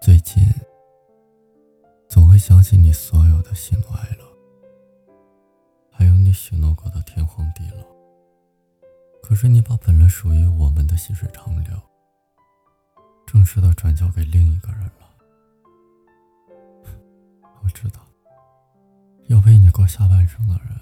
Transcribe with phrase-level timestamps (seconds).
[0.00, 0.42] 最近，
[2.08, 4.24] 总会想起你所有的喜怒哀乐，
[5.90, 7.84] 还有你许诺过的天荒地老。
[9.22, 11.78] 可是你把本来属于我们的细水长流，
[13.26, 15.10] 正式的转交给另一个人了。
[17.62, 18.00] 我知道，
[19.26, 20.80] 要陪你过下半生的人，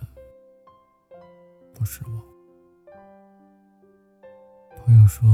[1.75, 2.32] 不是我。
[4.93, 5.27] 朋友说，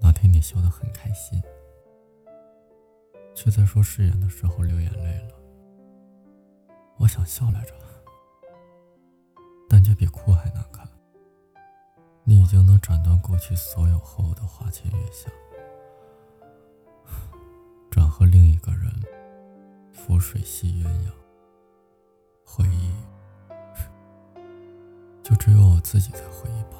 [0.00, 1.38] 那天你笑得很开心。
[3.34, 5.34] 却在说誓言的时候流眼泪了。
[6.96, 7.74] 我想笑来着，
[9.68, 10.88] 但却比哭还难看。
[12.24, 15.30] 你已经能斩断过去所有后的花前月下，
[17.90, 18.90] 转和另一个人
[19.92, 21.10] 浮水戏鸳鸯。
[22.42, 22.90] 回忆，
[25.22, 26.77] 就只有我自己在回忆吧。